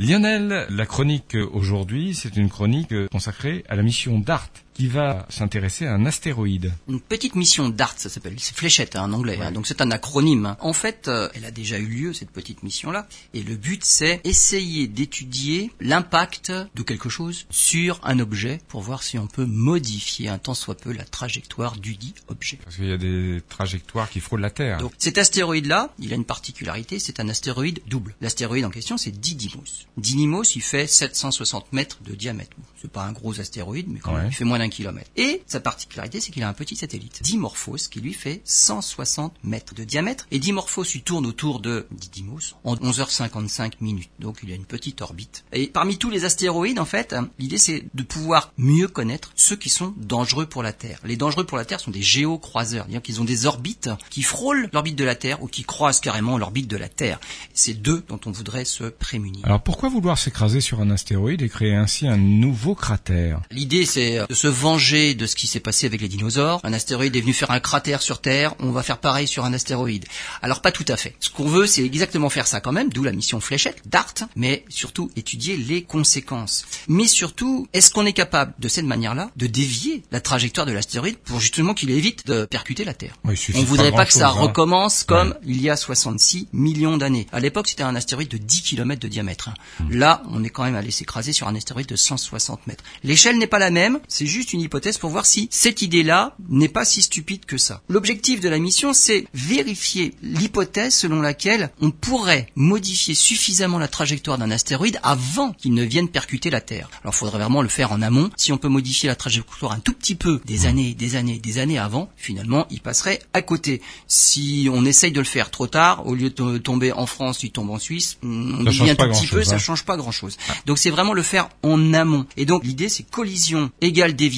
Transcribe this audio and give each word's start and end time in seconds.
Lionel, 0.00 0.66
la 0.70 0.86
chronique 0.86 1.36
aujourd'hui, 1.52 2.16
c'est 2.16 2.36
une 2.36 2.48
chronique 2.48 2.92
consacrée 3.12 3.64
à 3.68 3.76
la 3.76 3.84
mission 3.84 4.18
DART 4.18 4.50
qui 4.74 4.88
va 4.88 5.24
s'intéresser 5.28 5.86
à 5.86 5.94
un 5.94 6.04
astéroïde. 6.04 6.72
Une 6.88 7.00
petite 7.00 7.34
mission 7.36 7.68
DART, 7.68 7.94
ça 7.96 8.08
s'appelle, 8.08 8.34
c'est 8.38 8.56
fléchette 8.56 8.96
hein, 8.96 9.04
en 9.04 9.12
anglais, 9.12 9.38
hein, 9.40 9.52
donc 9.52 9.66
c'est 9.66 9.80
un 9.80 9.90
acronyme. 9.90 10.56
En 10.60 10.72
fait, 10.72 11.08
euh, 11.08 11.28
elle 11.34 11.44
a 11.44 11.50
déjà 11.50 11.78
eu 11.78 11.86
lieu, 11.86 12.12
cette 12.12 12.30
petite 12.30 12.62
mission-là, 12.62 13.06
et 13.34 13.42
le 13.42 13.56
but 13.56 13.84
c'est 13.84 14.20
essayer 14.24 14.88
d'étudier 14.88 15.70
l'impact 15.80 16.52
de 16.74 16.82
quelque 16.82 17.08
chose 17.08 17.46
sur 17.50 18.00
un 18.02 18.18
objet 18.18 18.60
pour 18.68 18.82
voir 18.82 19.02
si 19.02 19.18
on 19.18 19.26
peut 19.26 19.46
modifier 19.46 20.28
un 20.28 20.38
tant 20.38 20.54
soit 20.54 20.74
peu 20.76 20.92
la 20.92 21.04
trajectoire 21.04 21.76
du 21.76 21.94
dit 21.96 22.14
objet. 22.28 22.58
Parce 22.64 22.76
qu'il 22.76 22.86
y 22.88 22.92
a 22.92 22.96
des 22.98 23.40
trajectoires 23.48 24.10
qui 24.10 24.20
frôlent 24.20 24.40
la 24.40 24.50
Terre. 24.50 24.78
Donc 24.78 24.92
cet 24.98 25.18
astéroïde-là, 25.18 25.92
il 26.00 26.12
a 26.12 26.16
une 26.16 26.24
particularité, 26.24 26.98
c'est 26.98 27.20
un 27.20 27.28
astéroïde 27.28 27.80
double. 27.86 28.14
L'astéroïde 28.20 28.64
en 28.64 28.70
question, 28.70 28.96
c'est 28.98 29.12
Didymos. 29.12 29.86
Didymos, 29.96 30.56
il 30.56 30.62
fait 30.62 30.86
760 30.86 31.72
mètres 31.72 31.98
de 32.04 32.14
diamètre. 32.14 32.50
Bon, 32.58 32.64
c'est 32.82 32.90
pas 32.90 33.04
un 33.04 33.12
gros 33.12 33.38
astéroïde, 33.40 33.86
mais 33.88 34.00
quand 34.00 34.12
Ouais. 34.14 34.22
même, 34.22 34.28
il 34.30 34.34
fait 34.34 34.44
moins 34.44 34.58
d'un 34.64 34.70
kilomètre. 34.70 35.10
Et 35.16 35.42
sa 35.46 35.60
particularité, 35.60 36.20
c'est 36.20 36.32
qu'il 36.32 36.42
a 36.42 36.48
un 36.48 36.54
petit 36.54 36.76
satellite, 36.76 37.22
Dimorphos, 37.22 37.88
qui 37.90 38.00
lui 38.00 38.14
fait 38.14 38.40
160 38.44 39.34
mètres 39.44 39.74
de 39.74 39.84
diamètre. 39.84 40.26
Et 40.30 40.38
Dimorphos, 40.38 40.84
il 40.94 41.02
tourne 41.02 41.26
autour 41.26 41.60
de 41.60 41.86
Didymos 41.90 42.56
en 42.64 42.74
11h55 42.76 43.72
minutes. 43.80 44.10
Donc 44.18 44.38
il 44.42 44.50
a 44.50 44.54
une 44.54 44.64
petite 44.64 45.02
orbite. 45.02 45.44
Et 45.52 45.66
parmi 45.66 45.98
tous 45.98 46.10
les 46.10 46.24
astéroïdes, 46.24 46.78
en 46.78 46.84
fait, 46.84 47.14
l'idée 47.38 47.58
c'est 47.58 47.84
de 47.94 48.02
pouvoir 48.02 48.52
mieux 48.56 48.88
connaître 48.88 49.32
ceux 49.36 49.56
qui 49.56 49.68
sont 49.68 49.94
dangereux 49.96 50.46
pour 50.46 50.62
la 50.62 50.72
Terre. 50.72 50.98
Les 51.04 51.16
dangereux 51.16 51.44
pour 51.44 51.58
la 51.58 51.64
Terre 51.64 51.80
sont 51.80 51.90
des 51.90 52.02
géocroiseurs, 52.02 52.84
c'est-à-dire 52.84 53.02
qu'ils 53.02 53.20
ont 53.20 53.24
des 53.24 53.46
orbites 53.46 53.90
qui 54.10 54.22
frôlent 54.22 54.68
l'orbite 54.72 54.96
de 54.96 55.04
la 55.04 55.14
Terre 55.14 55.42
ou 55.42 55.46
qui 55.46 55.64
croisent 55.64 56.00
carrément 56.00 56.38
l'orbite 56.38 56.68
de 56.68 56.76
la 56.76 56.88
Terre. 56.88 57.20
C'est 57.52 57.74
d'eux 57.74 58.02
dont 58.08 58.20
on 58.26 58.30
voudrait 58.30 58.64
se 58.64 58.84
prémunir. 58.84 59.44
Alors 59.44 59.62
pourquoi 59.62 59.88
vouloir 59.88 60.18
s'écraser 60.18 60.60
sur 60.60 60.80
un 60.80 60.90
astéroïde 60.90 61.42
et 61.42 61.48
créer 61.48 61.74
ainsi 61.74 62.06
un 62.06 62.16
nouveau 62.16 62.74
cratère? 62.74 63.42
L'idée, 63.50 63.84
c'est 63.84 64.26
de 64.28 64.34
se 64.34 64.48
venger 64.54 65.14
de 65.14 65.26
ce 65.26 65.36
qui 65.36 65.46
s'est 65.46 65.60
passé 65.60 65.86
avec 65.86 66.00
les 66.00 66.08
dinosaures. 66.08 66.60
Un 66.64 66.72
astéroïde 66.72 67.14
est 67.16 67.20
venu 67.20 67.32
faire 67.34 67.50
un 67.50 67.60
cratère 67.60 68.00
sur 68.02 68.20
Terre, 68.20 68.54
on 68.60 68.70
va 68.70 68.82
faire 68.82 68.98
pareil 68.98 69.26
sur 69.26 69.44
un 69.44 69.52
astéroïde. 69.52 70.04
Alors 70.42 70.62
pas 70.62 70.72
tout 70.72 70.84
à 70.88 70.96
fait. 70.96 71.14
Ce 71.20 71.28
qu'on 71.30 71.46
veut, 71.48 71.66
c'est 71.66 71.84
exactement 71.84 72.30
faire 72.30 72.46
ça 72.46 72.60
quand 72.60 72.72
même, 72.72 72.88
d'où 72.90 73.02
la 73.02 73.12
mission 73.12 73.40
Fléchette, 73.40 73.82
DART, 73.86 74.14
mais 74.36 74.64
surtout 74.68 75.10
étudier 75.16 75.56
les 75.56 75.82
conséquences. 75.82 76.64
Mais 76.88 77.06
surtout, 77.06 77.66
est-ce 77.72 77.90
qu'on 77.90 78.06
est 78.06 78.12
capable, 78.12 78.54
de 78.58 78.68
cette 78.68 78.84
manière-là, 78.86 79.30
de 79.36 79.46
dévier 79.46 80.02
la 80.12 80.20
trajectoire 80.20 80.66
de 80.66 80.72
l'astéroïde 80.72 81.16
pour 81.18 81.40
justement 81.40 81.74
qu'il 81.74 81.90
évite 81.90 82.26
de 82.26 82.44
percuter 82.44 82.84
la 82.84 82.94
Terre? 82.94 83.16
Oui, 83.24 83.38
On 83.54 83.62
voudrait 83.64 83.90
pas 83.90 83.98
pas 83.98 84.06
que 84.06 84.12
ça 84.12 84.28
hein. 84.28 84.32
recommence 84.32 85.04
comme 85.04 85.34
il 85.44 85.60
y 85.60 85.68
a 85.70 85.76
66 85.76 86.48
millions 86.52 86.96
d'années. 86.96 87.26
À 87.32 87.40
l'époque, 87.40 87.68
c'était 87.68 87.82
un 87.82 87.94
astéroïde 87.96 88.28
de 88.28 88.38
10 88.38 88.62
km 88.62 89.00
de 89.00 89.08
diamètre. 89.08 89.48
hein. 89.48 89.54
Hmm. 89.80 89.92
Là, 89.96 90.22
on 90.30 90.44
est 90.44 90.50
quand 90.50 90.64
même 90.64 90.76
allé 90.76 90.90
s'écraser 90.90 91.32
sur 91.32 91.48
un 91.48 91.54
astéroïde 91.54 91.88
de 91.88 91.96
160 91.96 92.66
mètres. 92.66 92.84
L'échelle 93.02 93.38
n'est 93.38 93.46
pas 93.46 93.58
la 93.58 93.70
même, 93.70 93.98
c'est 94.08 94.26
juste 94.26 94.43
une 94.52 94.60
hypothèse 94.60 94.98
pour 94.98 95.10
voir 95.10 95.26
si 95.26 95.48
cette 95.50 95.82
idée-là 95.82 96.36
n'est 96.48 96.68
pas 96.68 96.84
si 96.84 97.02
stupide 97.02 97.44
que 97.44 97.58
ça. 97.58 97.82
L'objectif 97.88 98.40
de 98.40 98.48
la 98.48 98.58
mission, 98.58 98.92
c'est 98.92 99.26
vérifier 99.34 100.14
l'hypothèse 100.22 100.94
selon 100.94 101.20
laquelle 101.20 101.70
on 101.80 101.90
pourrait 101.90 102.46
modifier 102.54 103.14
suffisamment 103.14 103.78
la 103.78 103.88
trajectoire 103.88 104.38
d'un 104.38 104.50
astéroïde 104.50 105.00
avant 105.02 105.52
qu'il 105.52 105.74
ne 105.74 105.82
vienne 105.82 106.08
percuter 106.08 106.50
la 106.50 106.60
Terre. 106.60 106.90
Alors, 107.02 107.14
il 107.14 107.16
faudrait 107.18 107.38
vraiment 107.38 107.62
le 107.62 107.68
faire 107.68 107.92
en 107.92 108.02
amont. 108.02 108.30
Si 108.36 108.52
on 108.52 108.58
peut 108.58 108.68
modifier 108.68 109.08
la 109.08 109.16
trajectoire 109.16 109.72
un 109.72 109.80
tout 109.80 109.92
petit 109.92 110.14
peu 110.14 110.40
des 110.44 110.66
années, 110.66 110.94
des 110.94 111.16
années, 111.16 111.38
des 111.38 111.58
années 111.58 111.78
avant, 111.78 112.10
finalement, 112.16 112.66
il 112.70 112.80
passerait 112.80 113.20
à 113.32 113.42
côté. 113.42 113.80
Si 114.06 114.68
on 114.72 114.84
essaye 114.84 115.12
de 115.12 115.20
le 115.20 115.24
faire 115.26 115.50
trop 115.50 115.66
tard, 115.66 116.06
au 116.06 116.14
lieu 116.14 116.30
de 116.30 116.34
to- 116.34 116.58
tomber 116.58 116.92
en 116.92 117.06
France, 117.06 117.42
il 117.42 117.50
tombe 117.50 117.70
en 117.70 117.78
Suisse, 117.78 118.18
on 118.22 118.64
Ça 118.70 118.84
un 118.84 118.94
tout 118.94 119.08
petit 119.08 119.26
peu, 119.26 119.36
grand-chose, 119.36 119.44
ça 119.44 119.54
hein. 119.54 119.58
change 119.58 119.84
pas 119.84 119.96
grand-chose. 119.96 120.36
Donc 120.66 120.78
c'est 120.78 120.90
vraiment 120.90 121.12
le 121.12 121.22
faire 121.22 121.48
en 121.62 121.94
amont. 121.94 122.26
Et 122.36 122.44
donc 122.46 122.64
l'idée 122.64 122.88
c'est 122.88 123.02
collision 123.08 123.70
égale 123.80 124.14
déviation 124.14 124.33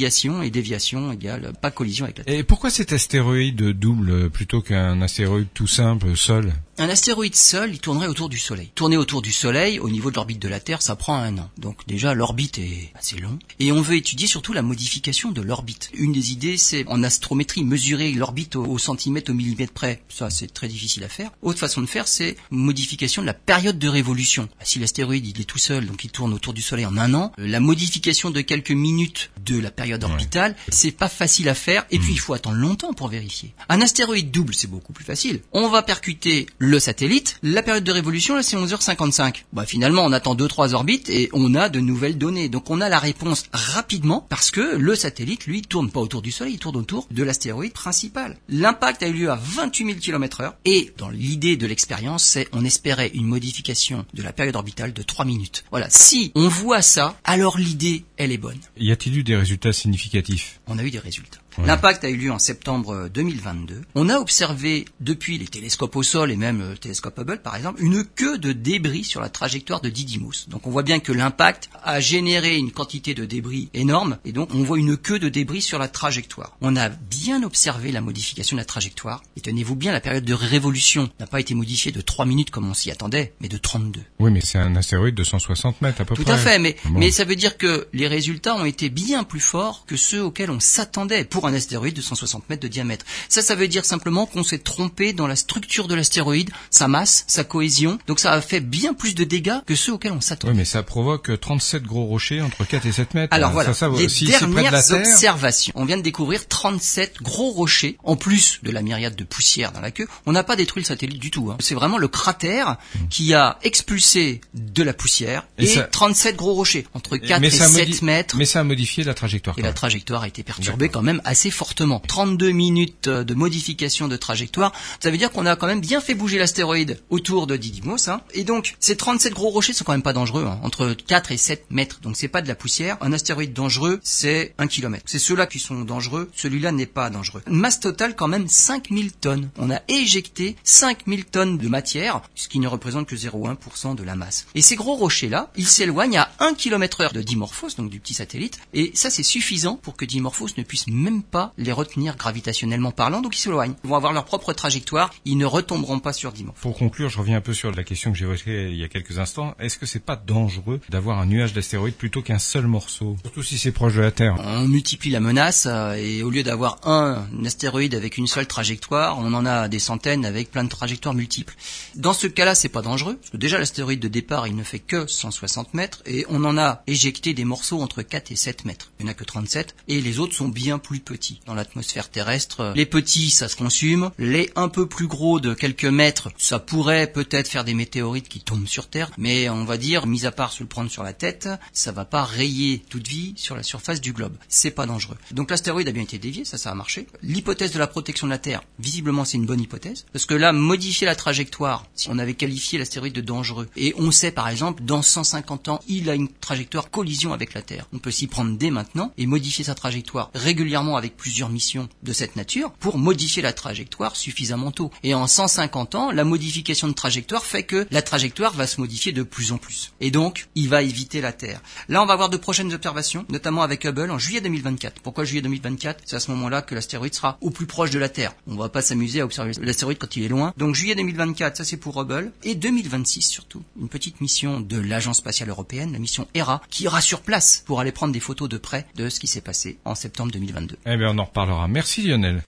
et 2.27 2.43
pourquoi 2.43 2.71
cet 2.71 2.93
astéroïde 2.93 3.63
double 3.73 4.31
plutôt 4.31 4.61
qu'un 4.61 5.01
astéroïde 5.03 5.49
tout 5.55 5.67
simple, 5.67 6.17
seul? 6.17 6.53
Un 6.79 6.91
astéroïde 6.91 7.35
seul, 7.35 7.71
il 7.73 7.79
tournerait 7.79 8.07
autour 8.07 8.29
du 8.29 8.37
Soleil. 8.37 8.71
Tourner 8.75 8.99
autour 8.99 9.23
du 9.23 9.33
Soleil, 9.33 9.79
au 9.79 9.89
niveau 9.89 10.11
de 10.11 10.17
l'orbite 10.17 10.43
de 10.43 10.49
la 10.49 10.61
Terre, 10.61 10.83
ça 10.83 10.95
prend 10.95 11.17
un 11.17 11.39
an. 11.39 11.51
Donc 11.57 11.87
déjà, 11.87 12.13
l'orbite 12.13 12.59
est 12.59 12.93
assez 12.95 13.17
long. 13.17 13.39
Et 13.61 13.73
on 13.73 13.81
veut 13.81 13.97
étudier 13.97 14.27
surtout 14.27 14.53
la 14.53 14.61
modification 14.61 15.31
de 15.33 15.41
l'orbite. 15.41 15.89
Une 15.95 16.13
des 16.13 16.33
idées, 16.33 16.59
c'est 16.59 16.87
en 16.89 17.03
astrométrie, 17.03 17.65
mesurer 17.65 18.13
l'orbite 18.13 18.57
au, 18.57 18.67
au 18.67 18.77
centimètre, 18.79 19.31
au 19.31 19.35
millimètre 19.35 19.73
près. 19.73 20.03
Ça, 20.11 20.29
c'est 20.29 20.53
très 20.53 20.69
difficile 20.69 21.03
à 21.05 21.09
faire. 21.09 21.31
Autre 21.41 21.59
façon 21.59 21.81
de 21.81 21.87
faire, 21.87 22.07
c'est 22.07 22.37
modification 22.51 23.23
de 23.23 23.27
la 23.27 23.35
période 23.35 23.79
de 23.79 23.89
révolution. 23.89 24.43
Bah, 24.59 24.65
Si 24.67 24.79
l'astéroïde, 24.79 25.27
il 25.27 25.41
est 25.41 25.45
tout 25.45 25.59
seul, 25.59 25.87
donc 25.87 26.05
il 26.05 26.11
tourne 26.11 26.35
autour 26.35 26.53
du 26.53 26.61
Soleil 26.61 26.85
en 26.85 26.99
un 26.99 27.15
an, 27.15 27.33
euh, 27.39 27.47
la 27.47 27.61
modification 27.61 28.29
de 28.29 28.43
quelques 28.43 28.71
minutes 28.71 29.31
de 29.47 29.59
la 29.59 29.71
période 29.71 30.05
orbitale, 30.05 30.55
c'est 30.69 30.91
pas 30.91 31.09
facile 31.09 31.49
à 31.49 31.55
faire. 31.55 31.87
Et 31.91 31.99
puis, 31.99 32.13
il 32.13 32.21
faut 32.21 32.35
attendre 32.35 32.59
longtemps 32.59 32.93
pour 32.93 33.09
vérifier. 33.09 33.55
Un 33.71 33.81
astéroïde 33.81 34.31
double, 34.31 34.55
c'est 34.55 34.71
beaucoup 34.71 34.93
plus 34.93 35.07
facile. 35.07 35.41
On 35.53 35.69
va 35.71 35.83
percuter 35.83 36.47
le 36.67 36.81
satellite. 36.81 37.39
La 37.43 37.63
période 37.63 37.85
de 37.85 37.93
révolution, 37.93 38.35
là, 38.35 38.43
c'est 38.43 38.57
11h55. 38.57 39.45
Bah, 39.53 39.65
finalement, 39.65 40.05
on 40.05 40.13
attend 40.13 40.35
2-3 40.35 40.75
orbites 40.75 41.09
et 41.09 41.29
on 41.33 41.55
a 41.55 41.69
de 41.69 41.81
nouvelles 41.81 42.19
données. 42.19 42.49
Donc, 42.49 42.71
on 42.71 42.81
a 42.81 42.89
la 42.89 42.99
réponse 42.99 43.45
rapidement 43.53 44.27
parce 44.29 44.51
que 44.51 44.77
le 44.77 44.95
satellite, 44.95 45.47
lui, 45.47 45.63
tourne 45.63 45.91
pas 45.91 46.01
autour 46.01 46.23
du 46.23 46.33
Soleil, 46.33 46.55
il 46.55 46.59
tourne 46.59 46.77
autour 46.77 47.07
de 47.11 47.23
l'astéroïde 47.23 47.73
principal. 47.73 48.37
L'impact 48.49 49.03
a 49.03 49.09
eu 49.09 49.13
lieu 49.13 49.31
à 49.31 49.37
28 49.37 49.87
000 49.87 49.99
km 49.99 50.41
heure 50.41 50.55
et 50.65 50.93
dans 50.99 51.09
l'idée 51.09 51.57
de 51.57 51.67
l'expérience, 51.67 52.25
c'est 52.25 52.49
on 52.53 52.65
espérait 52.65 53.11
une 53.15 53.27
modification 53.27 54.05
de 54.15 54.23
la 54.23 54.33
période 54.33 54.57
orbitale 54.57 54.93
de 54.93 55.03
3 55.03 55.25
minutes. 55.25 55.65
Voilà. 55.71 55.87
Si 55.91 56.33
on 56.35 56.49
voit 56.49 56.83
ça, 56.83 57.17
alors 57.25 57.59
l'idée, 57.59 58.05
elle 58.17 58.33
est 58.33 58.39
bonne. 58.39 58.59
Y 58.77 58.91
a-t-il 58.91 59.19
eu 59.19 59.23
des 59.23 59.37
résultats 59.37 59.73
significatifs? 59.73 60.61
On 60.67 60.79
a 60.79 60.85
eu 60.85 60.91
des 60.91 60.99
résultats. 60.99 61.39
L'impact 61.65 62.05
a 62.05 62.11
eu 62.11 62.17
lieu 62.17 62.31
en 62.31 62.39
septembre 62.39 63.09
2022. 63.13 63.81
On 63.95 64.09
a 64.09 64.19
observé 64.19 64.85
depuis 65.01 65.39
les 65.39 65.47
télescopes 65.47 65.97
au 65.97 66.03
sol 66.03 66.31
et 66.31 66.37
même 66.37 66.71
le 66.71 66.77
télescope 66.79 67.19
Hubble 67.19 67.41
par 67.43 67.57
exemple 67.57 67.83
une 67.83 68.05
queue 68.05 68.39
de 68.39 68.53
débris 68.53 69.05
sur 69.05 69.21
la 69.21 69.29
trajectoire 69.31 69.81
de 69.81 69.89
Didymos. 69.89 70.49
Donc 70.49 70.67
on 70.67 70.71
voit 70.71 70.83
bien 70.83 71.01
que 71.01 71.13
l'impact 71.13 71.71
a 71.83 71.99
généré 72.01 72.57
une 72.57 72.71
quantité 72.73 73.15
de 73.15 73.25
débris 73.25 73.71
énorme 73.75 74.19
et 74.25 74.33
donc 74.33 74.51
on 74.55 74.63
voit 74.63 74.79
une 74.79 74.97
queue 74.97 75.19
de 75.19 75.29
débris 75.29 75.63
sur 75.63 75.79
la 75.79 75.89
trajectoire. 75.89 76.57
On 76.61 76.77
a 76.77 76.89
bien 76.91 77.43
observé 77.43 77.91
la 77.91 78.01
modification 78.03 78.57
de 78.57 78.61
la 78.61 78.67
trajectoire 78.67 79.23
et 79.37 79.41
tenez-vous 79.41 79.77
bien 79.77 79.93
la 79.93 80.01
période 80.01 80.25
de 80.25 80.35
révolution 80.35 81.09
n'a 81.19 81.27
pas 81.27 81.41
été 81.41 81.55
modifiée 81.55 81.91
de 81.91 82.01
3 82.03 82.27
minutes 82.27 82.51
comme 82.51 82.69
on 82.69 82.75
s'y 82.75 82.91
attendait 82.91 83.33
mais 83.41 83.49
de 83.49 83.57
32. 83.57 84.03
Oui, 84.19 84.31
mais 84.31 84.41
c'est 84.43 84.59
un 84.59 84.77
astéroïde 84.77 85.15
de 85.15 85.25
160 85.25 85.81
mètres 85.81 86.01
à 86.01 86.05
peu 86.05 86.15
Tout 86.15 86.23
près. 86.23 86.33
à 86.33 86.39
fait, 86.39 86.59
mais, 86.59 86.77
Bon. 86.85 86.99
mais 86.99 87.11
ça 87.11 87.25
veut 87.25 87.37
dire 87.37 87.57
que 87.57 87.89
les 87.93 88.07
résultats 88.09 88.55
ont 88.57 88.65
été 88.67 88.91
bien 88.91 89.25
plus 89.25 89.41
forts 89.41 89.85
que 89.87 89.97
ceux 89.97 90.23
auxquels 90.23 90.51
on 90.51 90.61
s'attendait 90.61 91.25
pour 91.25 91.46
un 91.47 91.55
astéroïde 91.55 91.95
de 91.95 92.03
160 92.03 92.49
mètres 92.51 92.63
de 92.63 92.69
diamètre. 92.69 93.05
Ça, 93.29 93.43
ça 93.43 93.55
veut 93.55 93.69
dire 93.69 93.85
simplement 93.85 94.27
qu'on 94.27 94.43
s'est 94.45 94.59
trompé 94.59 95.13
dans 95.13 95.27
la 95.27 95.37
structure 95.37 95.89
de 95.89 95.95
l'astéroïde, 95.95 96.51
sa 96.71 96.89
masse, 96.89 97.25
sa 97.29 97.45
cohésion. 97.45 97.99
Donc 98.07 98.21
ça 98.21 98.33
a 98.33 98.41
fait 98.41 98.61
bien 98.61 98.95
plus 98.95 99.15
de 99.15 99.25
dégâts 99.25 99.59
que 99.67 99.75
ceux 99.75 99.93
auxquels 99.93 100.13
on 100.13 100.21
s'attendait. 100.21 100.53
Oui, 100.53 100.59
mais 100.59 100.65
ça 100.65 100.83
provoque 100.83 101.39
37 101.41 101.83
gros 101.85 102.05
rochers 102.05 102.41
entre 102.41 102.65
4 102.65 102.87
et 102.87 102.93
7 102.93 103.15
mètres. 103.15 103.35
Alors 103.35 103.51
Ça, 103.51 103.55
voilà, 103.55 103.75
ça, 103.75 103.89
les 103.97 104.09
si 104.09 104.25
de 104.27 104.31
dernières 104.31 104.71
Terre, 104.87 104.99
observations. 105.01 105.73
On 105.77 105.85
vient 105.85 105.97
de 105.97 106.03
découvrir 106.03 106.47
37 106.49 107.23
gros 107.23 107.51
rochers, 107.51 107.99
en 108.05 108.17
plus 108.17 108.61
de 108.63 108.71
la 108.71 108.83
myriade 108.83 109.17
de 109.17 109.25
poussière 109.25 109.73
dans 109.73 109.81
la 109.81 109.91
queue. 109.91 110.07
On 110.27 110.33
n'a 110.33 110.45
pas 110.45 110.57
détruit 110.57 110.83
le 110.83 110.87
satellite 110.87 111.21
du 111.21 111.31
tout. 111.31 111.51
hein. 111.51 111.57
C'est 111.61 111.75
vraiment 111.75 111.99
le 111.99 112.09
cratère 112.09 112.77
qui 113.11 113.35
a 113.35 113.59
expulsé 113.63 114.41
de 114.55 114.83
la 114.83 114.93
poussière 114.93 115.47
Et 115.59 115.65
et, 115.65 115.67
ça- 115.67 115.83
37 115.85 116.37
gros 116.37 116.55
rochers, 116.55 116.87
entre 116.95 117.17
4 117.17 117.41
mais 117.41 117.49
et 117.49 117.51
ça 117.51 117.67
7 117.69 117.89
modi- 117.89 118.05
mètres. 118.05 118.37
Mais 118.37 118.45
ça 118.47 118.61
a 118.61 118.65
modifié 118.65 119.05
la 119.05 119.15
trajectoire. 119.15 119.59
Et 119.59 119.63
la 119.63 119.73
trajectoire 119.73 120.23
a 120.23 120.29
été 120.29 120.43
perturbée 120.43 120.89
quand 120.89 121.03
même 121.03 121.21
assez 121.25 121.36
fortement. 121.51 122.03
32 122.07 122.51
minutes 122.51 123.09
de 123.09 123.35
modification 123.35 124.09
de 124.09 124.17
trajectoire, 124.17 124.73
ça 125.01 125.11
veut 125.11 125.19
dire 125.19 125.31
qu'on 125.31 125.47
a 125.47 125.57
quand 125.57 125.67
même 125.67 125.81
bien 125.81 126.01
fait 126.01 126.15
bouger 126.15 126.39
l'astéroïde 126.39 127.01
autour 127.11 127.47
de 127.47 127.57
Didymos. 127.57 128.09
Hein. 128.09 128.21
Et 128.35 128.45
donc, 128.45 128.77
ces 128.81 128.97
37 128.97 129.33
gros 129.33 129.51
rochers 129.51 129.73
sont 129.73 129.85
quand 129.85 129.93
même 129.93 130.03
pas 130.03 130.13
dangereux, 130.13 130.45
hein, 130.45 130.59
entre 130.63 130.93
4 130.93 131.33
et 131.33 131.37
7 131.37 131.67
mètres. 131.71 132.01
Donc 132.01 132.17
c'est 132.17 132.29
pas 132.29 132.43
de 132.43 132.49
la 132.49 132.55
poussière. 132.55 132.97
Un 133.01 133.13
astéroïde 133.13 133.53
dangereux, 133.53 134.01
c'est 134.03 134.55
1 134.59 134.67
km. 134.67 135.03
C'est 135.07 135.19
ceux-là 135.19 135.47
qui 135.47 135.59
sont 135.59 135.83
dangereux, 135.83 136.31
celui-là 136.35 136.73
n'est 136.73 136.87
pas 136.87 137.11
dangereux. 137.11 137.43
Masse 137.47 137.81
totale 137.81 138.15
quand 138.15 138.29
même 138.29 138.49
5000 138.49 139.13
tonnes. 139.13 139.51
On 139.59 139.71
a 139.71 139.81
éjecté 139.89 140.57
5000 140.65 141.25
tonnes 141.27 141.59
de 141.59 141.69
matière, 141.69 142.23
ce 142.35 142.49
qui 142.49 142.59
ne 142.59 142.69
représente 142.69 143.07
que 143.07 143.17
0,1% 143.17 143.95
de 143.95 144.03
la 144.03 144.17
masse. 144.17 144.47
Et 144.55 144.63
ces 144.63 144.77
gros 144.77 144.95
rochers-là, 144.95 145.51
ils 145.57 145.69
s'éloignent 145.69 146.19
à 146.19 146.31
1 146.41 146.55
km 146.55 147.01
heure 147.01 147.13
de 147.13 147.23
Dimorphos, 147.23 147.77
donc 147.77 147.91
du 147.91 148.01
petit 148.01 148.15
satellite, 148.15 148.59
et 148.75 148.93
ça 148.95 149.11
c'est 149.11 149.23
suffisant 149.23 149.77
pour 149.77 149.97
que 149.97 150.05
Dimorphos 150.05 150.49
ne 150.57 150.63
puisse 150.63 150.87
même 150.87 151.23
pas 151.27 151.53
les 151.59 151.73
retenir 151.73 152.17
gravitationnellement 152.17 152.91
parlant, 152.91 153.21
donc 153.21 153.37
ils 153.37 153.41
s'éloignent. 153.41 153.75
Ils 153.85 153.91
vont 153.91 153.97
avoir 153.97 154.13
leur 154.13 154.25
propre 154.25 154.53
trajectoire, 154.53 155.13
ils 155.25 155.37
ne 155.37 155.45
retomberont 155.45 156.01
pas 156.01 156.13
sur 156.13 156.33
Dimorphe. 156.33 156.61
Pour 156.61 156.77
conclure, 156.77 157.09
je 157.09 157.19
reviens 157.19 157.37
un 157.37 157.41
peu 157.41 157.55
sur 157.55 157.71
la 157.71 157.85
question 157.85 158.13
que 158.13 158.19
j'évoquais 158.19 158.71
il 158.71 158.77
y 158.77 158.85
a 158.85 158.89
quelques 158.89 159.19
instants. 159.19 159.55
Est-ce 159.59 159.79
que 159.79 159.87
c'est 159.87 160.05
pas 160.05 160.17
dangereux 160.17 160.81
d'avoir 160.89 161.19
un 161.19 161.27
nuage 161.27 161.53
d'astéroïdes 161.53 161.95
plutôt 161.95 162.23
qu'un 162.23 162.39
seul 162.39 162.67
morceau 162.67 163.17
Surtout 163.23 163.43
si 163.43 163.59
c'est 163.59 163.73
proche 163.73 163.95
de 163.95 164.01
la 164.01 164.11
Terre? 164.11 164.37
On 164.39 164.69
multiplie 164.69 165.11
la 165.11 165.21
menace 165.21 165.67
euh, 165.67 165.95
et 165.95 166.23
au 166.23 166.31
lieu 166.31 166.43
d'avoir 166.43 166.79
un 166.85 167.27
astéroïde 167.45 167.95
avec 167.95 168.17
une 168.17 168.27
seule 168.27 168.47
trajectoire, 168.47 169.19
on 169.19 169.33
en 169.35 169.47
a 169.47 169.69
des 169.69 169.79
centaines 169.79 170.25
avec 170.25 170.51
plein 170.51 170.65
de 170.65 170.69
trajectoires 170.69 171.15
multiples. 171.15 171.55
Dans 171.95 172.13
ce 172.13 172.27
cas-là, 172.27 172.55
c'est 172.55 172.69
pas 172.69 172.83
dangereux, 172.83 173.17
parce 173.17 173.31
que 173.31 173.37
déjà 173.37 173.59
l'astéroïde 173.59 174.01
de 174.01 174.09
départ, 174.09 174.47
il 174.47 174.57
ne 174.57 174.63
fait 174.63 174.79
que 174.79 175.07
160 175.07 175.75
mètres 175.75 176.03
et 176.07 176.25
on 176.29 176.45
en 176.45 176.59
a 176.59 176.83
éjecté 176.87 177.35
des 177.35 177.45
morceaux 177.45 177.81
entre 177.81 178.03
4 178.03 178.31
et 178.33 178.37
7 178.37 178.65
mètres. 178.65 178.93
Il 178.99 179.05
n'y 179.05 179.11
en 179.11 179.13
a 179.13 179.15
que 179.15 179.25
37 179.25 179.75
et 179.89 180.01
les 180.01 180.19
autres 180.19 180.35
sont 180.35 180.49
bien 180.49 180.79
plus 180.79 181.01
petits. 181.01 181.16
Dans 181.47 181.55
l'atmosphère 181.55 182.11
terrestre, 182.11 182.73
les 182.75 182.87
petits, 182.87 183.31
ça 183.31 183.49
se 183.49 183.57
consume. 183.57 184.11
Les 184.19 184.51
un 184.57 184.69
peu 184.69 184.87
plus 184.87 185.07
gros 185.07 185.41
de 185.41 185.55
quelques 185.55 185.85
mètres, 185.85 186.31
ça 186.39 186.59
pourrait 186.59 187.07
peut-être 187.07 187.49
faire 187.49 187.65
des 187.65 187.75
météorites 187.75 188.29
qui 188.29 188.41
tombent 188.41 188.67
sur 188.67 188.89
Terre, 188.89 189.11
mais 189.19 189.49
on 189.49 189.65
va 189.65 189.77
dire, 189.77 190.07
mis 190.07 190.27
à 190.27 190.33
part 190.33 190.53
se 190.53 190.63
le 190.63 190.69
prendre 190.69 190.91
sur 190.91 191.03
la 191.03 191.13
tête, 191.13 191.49
ça 191.73 191.93
va 191.93 192.05
pas 192.05 192.25
rayer 192.25 192.83
toute 192.89 193.09
vie 193.09 193.35
sur 193.37 193.57
la 193.57 193.63
surface 193.63 194.01
du 194.01 194.13
globe. 194.13 194.37
C'est 194.49 194.71
pas 194.71 194.87
dangereux. 194.87 195.17
Donc 195.33 195.51
l'astéroïde 195.51 195.89
a 195.89 195.93
bien 195.93 196.03
été 196.03 196.19
dévié, 196.19 196.45
ça, 196.45 196.59
ça 196.59 196.71
a 196.71 196.75
marché. 196.75 197.07
L'hypothèse 197.23 197.73
de 197.73 197.79
la 197.79 197.87
protection 197.87 198.27
de 198.27 198.33
la 198.33 198.39
Terre, 198.39 198.63
visiblement, 198.79 199.25
c'est 199.25 199.37
une 199.37 199.47
bonne 199.47 199.61
hypothèse, 199.61 200.07
parce 200.13 200.27
que 200.27 200.35
là, 200.35 200.53
modifier 200.53 201.07
la 201.07 201.15
trajectoire, 201.15 201.87
si 201.95 202.09
on 202.11 202.19
avait 202.19 202.35
qualifié 202.35 202.79
l'astéroïde 202.79 203.15
de 203.15 203.21
dangereux, 203.21 203.69
et 203.77 203.95
on 203.99 204.11
sait 204.11 204.31
par 204.31 204.49
exemple, 204.49 204.83
dans 204.85 205.03
150 205.03 205.69
ans, 205.69 205.81
il 205.89 206.11
a 206.11 206.15
une 206.15 206.29
trajectoire 206.29 206.91
collision 206.91 207.33
avec 207.33 207.55
la 207.55 207.63
Terre. 207.63 207.87
On 207.93 207.99
peut 207.99 208.11
s'y 208.11 208.27
prendre 208.27 208.57
dès 208.57 208.71
maintenant 208.71 209.13
et 209.19 209.27
modifier 209.27 209.65
sa 209.65 209.75
trajectoire 209.75 210.31
régulièrement 210.35 210.96
avec 210.97 211.17
plusieurs 211.17 211.49
missions 211.49 211.89
de 212.03 212.13
cette 212.13 212.37
nature 212.37 212.73
pour 212.73 212.99
modifier 212.99 213.43
la 213.43 213.53
trajectoire 213.53 214.17
suffisamment 214.17 214.71
tôt. 214.71 214.91
Et 215.03 215.15
en 215.15 215.27
150 215.27 215.95
ans, 215.95 216.11
la 216.11 216.25
modification 216.25 216.89
de 216.89 216.93
trajectoire 216.93 217.45
fait 217.45 217.65
que 217.65 217.87
la 217.91 218.03
trajectoire 218.03 218.53
va 218.53 218.67
se 218.67 218.81
modifier 218.81 219.13
de 219.13 219.23
plus 219.23 219.53
en 219.53 219.59
plus. 219.59 219.93
Et 220.01 220.11
donc, 220.11 220.49
il 220.55 220.69
va 220.69 220.83
éviter 220.83 221.21
la 221.21 221.33
Terre. 221.33 221.61
Là, 221.89 222.03
on 222.03 222.07
va 222.07 222.15
avoir 222.15 222.29
de 222.29 222.37
prochaines 222.37 222.73
observations, 222.73 223.25
notamment 223.29 223.63
avec 223.63 223.85
Hubble 223.85 224.11
en 224.11 224.19
juillet 224.19 224.41
2024. 224.41 225.01
Pourquoi 225.03 225.25
juillet 225.25 225.43
2024 225.43 226.03
C'est 226.05 226.17
à 226.17 226.21
ce 226.21 226.31
moment-là 226.33 226.63
que 226.63 226.75
l'astéroïde 226.75 227.15
sera 227.15 227.39
au 227.41 227.51
plus 227.51 227.67
proche 227.67 227.91
de 227.91 227.99
la 227.99 228.09
Terre. 228.09 228.35
On 228.47 228.57
va 228.57 228.69
pas 228.69 228.83
s'amuser 228.83 229.21
à 229.21 229.25
observer 229.25 229.53
l'astéroïde 229.61 229.99
quand 229.99 230.17
il 230.17 230.25
est 230.25 230.29
loin. 230.29 230.53
Donc 230.57 230.75
juillet 230.75 230.95
2024, 230.95 231.57
ça 231.57 231.65
c'est 231.65 231.77
pour 231.77 232.01
Hubble. 232.01 232.33
Et 232.43 232.55
2026 232.55 233.23
surtout, 233.23 233.63
une 233.81 233.89
petite 233.89 234.21
mission 234.21 234.61
de 234.61 234.79
l'Agence 234.79 235.19
spatiale 235.19 235.51
européenne, 235.51 235.93
la 235.93 235.99
mission 235.99 236.27
ERA, 236.35 236.63
qui 236.71 236.85
ira 236.85 237.01
sur 237.01 237.21
place 237.21 237.63
pour 237.67 237.81
aller 237.81 237.93
prendre 237.93 238.13
des 238.13 238.21
photos 238.21 238.49
de 238.49 238.59
près 238.59 238.87
de 238.95 239.09
ce 239.09 239.21
qui 239.21 239.27
s'est 239.27 239.41
passé 239.41 239.79
en 239.85 239.95
septembre 239.95 240.33
2022. 240.33 240.77
Eh 240.89 240.97
bien, 240.97 241.09
on 241.09 241.19
en 241.19 241.25
reparlera. 241.25 241.67
Merci 241.67 242.03
Lionel. 242.03 242.43